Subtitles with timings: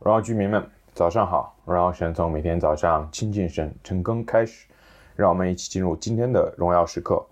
[0.00, 0.64] 荣耀居民们，
[0.94, 1.56] 早上好！
[1.64, 4.68] 荣耀神从每天早上亲近神、晨更开始，
[5.16, 7.26] 让我们一起进入今天的荣耀时刻。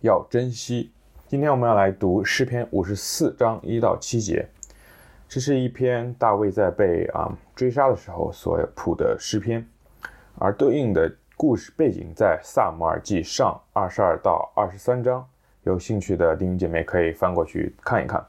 [0.00, 0.92] 要珍惜。
[1.26, 4.48] 今天我们要来读诗篇五十四章一到七节，
[5.28, 9.66] 这是一篇大卫在被啊、追杀的时候所谱的诗篇，
[10.38, 15.28] 而对应的故事背景在撒母耳记上二十二到二十三章。
[15.64, 18.24] 有兴趣的弟兄姐妹可以翻过去看一看。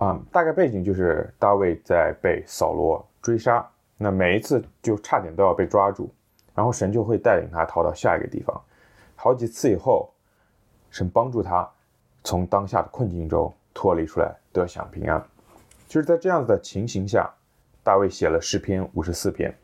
[0.00, 6.10] 啊、大概背景就是大卫在被扫罗追杀，那每一次就差点都要被抓住，
[6.54, 8.58] 然后神就会带领他逃到下一个地方。
[9.14, 10.10] 好几次以后，
[10.90, 11.70] 神帮助他
[12.24, 15.22] 从当下的困境中脱离出来，得享平安。
[15.86, 17.30] 就是在这样子的情形下，
[17.82, 19.54] 大卫写了诗篇五十四篇。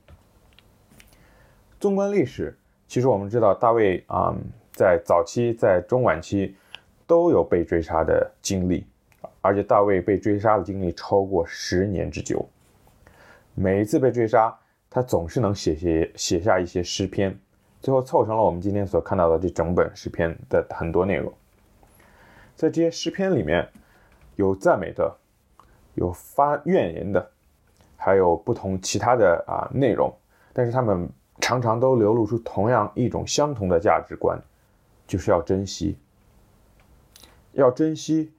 [1.81, 2.55] 纵观历史，
[2.87, 6.55] 其实我们知道大卫啊、嗯，在早期、在中晚期
[7.07, 8.87] 都有被追杀的经历。
[9.47, 12.45] 而且大卫被追杀的经历超过十年之久，
[13.55, 14.53] 每一次被追杀，
[14.91, 17.39] 他总是能写些写下一些诗篇，
[17.81, 21.33] 最后凑成了我们今天所看到的这整本诗篇的很多内容。
[22.57, 23.69] 在这些诗篇里面，
[24.35, 25.17] 有赞美的，
[25.95, 27.31] 有发怨言的，
[27.97, 30.13] 还有不同其他的啊内容，
[30.53, 31.09] 但是他们
[31.41, 34.37] 常常都流露出同样一种相同的价值观，
[35.07, 35.97] 就是要珍惜，
[37.53, 38.33] 要珍惜。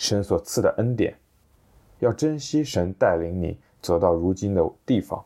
[0.00, 1.14] 神所赐的恩典，
[1.98, 5.22] 要珍惜神带领你走到如今的地方，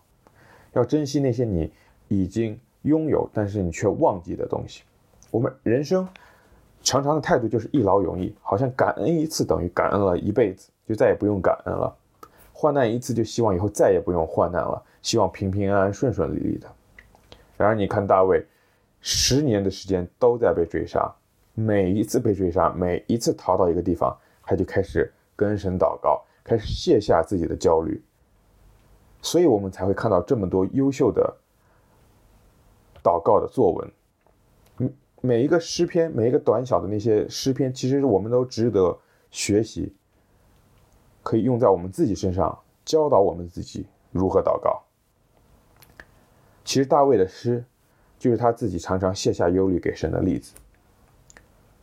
[0.73, 1.73] 要珍惜那些你
[2.09, 4.83] 已经拥有但是你却忘记的东西。
[5.31, 6.05] 我们人生
[6.83, 11.97] 常常的态度就是一劳永逸，好像感恩一次等于感恩了一辈子，就再也不用感恩了；
[12.53, 16.67] 患难一次就希望以后再也不用患难了，希望平平安安、顺顺利利的。
[17.57, 18.45] 然而你看大卫，
[19.01, 21.15] 十年的时间都在被追杀，
[21.55, 24.13] 每一次被追杀，每一次逃到一个地方。
[24.47, 28.03] 他就开始跟神祷告，开始卸下自己的焦虑，
[29.23, 31.37] 所以我们才会看到这么多优秀的
[33.03, 33.93] 祷告的作文。
[34.79, 38.99] 嗯，每一个诗篇，每一个短小的那些诗篇，其实我们都值得
[39.31, 39.95] 学习，
[41.23, 44.83] 可以用在我们自己身上，教导我们自己如何祷告。
[46.65, 47.65] 其实大卫的诗，
[48.19, 50.55] 就是他自己常常卸下忧虑给神的例子。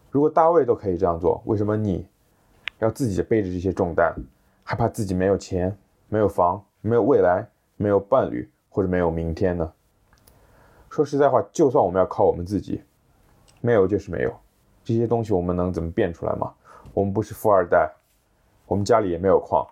[0.09, 2.05] 如果大卫都可以这样做，为什么你？
[2.81, 4.11] 要自己背着这些重担，
[4.63, 5.77] 害怕自己没有钱、
[6.09, 7.47] 没有房、没有未来、
[7.77, 9.71] 没有伴侣或者没有明天呢？
[10.89, 12.81] 说实在话，就算我们要靠我们自己，
[13.61, 14.35] 没有就是没有，
[14.83, 16.51] 这些东西我们能怎么变出来吗？
[16.91, 17.87] 我们不是富二代，
[18.65, 19.65] 我们家里也没有矿，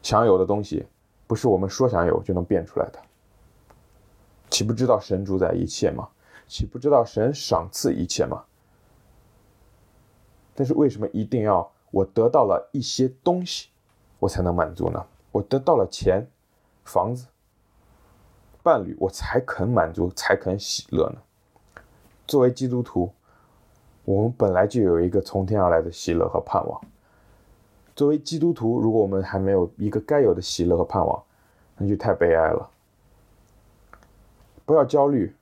[0.00, 0.86] 想有的东西
[1.26, 2.98] 不是我们说想有就能变出来的。
[4.48, 6.08] 岂不知道神主宰一切吗？
[6.46, 8.44] 岂不知道神赏赐一切吗？
[10.54, 11.68] 但是为什么一定要？
[11.90, 13.68] 我得到了一些东西，
[14.18, 15.04] 我才能满足呢？
[15.30, 16.26] 我得到了钱、
[16.84, 17.26] 房子、
[18.62, 21.82] 伴侣，我才肯满足，才肯喜乐呢。
[22.26, 23.12] 作为基督徒，
[24.04, 26.80] 我们本来就有一个从天而来的喜乐和盼望。
[27.94, 31.22] 作为基督徒，如果我们还没有一个该有的喜乐和盼望，
[31.76, 32.70] 那就太悲哀了。
[34.64, 35.34] 不要焦虑，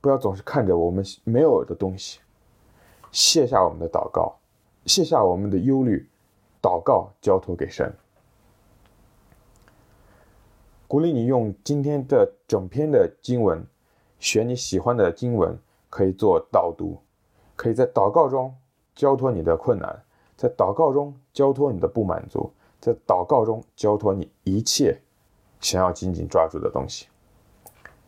[0.00, 2.20] 不要总是看着我们没有的东西，
[3.12, 4.36] 卸下我们的祷告。
[4.86, 6.08] 卸下我们的忧虑，
[6.60, 7.92] 祷告交托给神。
[10.86, 13.66] 鼓励你用今天的整篇的经文，
[14.18, 15.58] 选你喜欢的经文，
[15.90, 16.98] 可以做导读，
[17.56, 18.54] 可以在祷告中
[18.94, 20.04] 交托你的困难，
[20.36, 25.00] 在祷告中交托你的不满足，在祷告中交托你一切
[25.60, 27.08] 想要紧紧抓住的东西。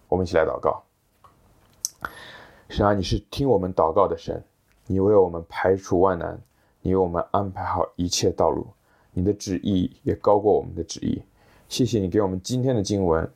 [0.08, 0.82] 我们一起来祷告。
[2.68, 4.44] 神啊，你是听我们祷告的神，
[4.86, 6.38] 你为我们排除万难。
[6.86, 8.64] 你为我们安排好一切道路，
[9.10, 11.20] 你的旨意也高过我们的旨意。
[11.68, 13.28] 谢谢你给我们今天的经文，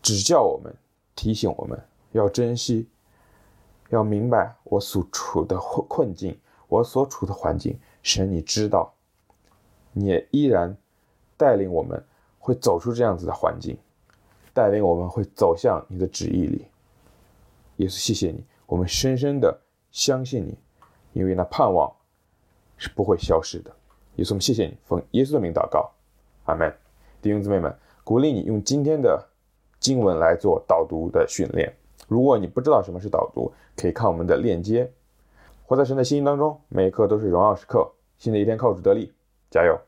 [0.00, 0.74] 指教我们，
[1.14, 1.78] 提醒我们
[2.12, 2.88] 要珍惜，
[3.90, 6.34] 要明白我所处的困境，
[6.68, 7.78] 我所处的环境。
[8.02, 8.94] 神，你知道，
[9.92, 10.74] 你也依然
[11.36, 12.02] 带领我们
[12.38, 13.76] 会走出这样子的环境，
[14.54, 16.64] 带领我们会走向你的旨意里。
[17.76, 19.60] 耶稣，谢谢你，我们深深的
[19.90, 20.56] 相信你，
[21.12, 21.94] 因为那盼望。
[22.80, 23.70] 是不会消失的，
[24.16, 25.90] 耶稣，我们谢谢你，奉耶稣的名祷告，
[26.46, 26.74] 阿门。
[27.20, 27.72] 弟兄姊妹们，
[28.02, 29.22] 鼓励你用今天的
[29.78, 31.70] 经文来做导读的训练。
[32.08, 34.90] 如果你不知道什么是导读，可以看我们的链接。
[35.66, 37.86] 活在神的心意当中，每一刻都是荣耀时刻。
[38.16, 39.12] 新的一天靠主得力，
[39.50, 39.78] 加油。